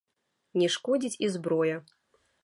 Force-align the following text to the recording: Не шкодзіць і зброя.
Не 0.61 0.69
шкодзіць 0.75 1.19
і 1.27 1.29
зброя. 1.35 1.77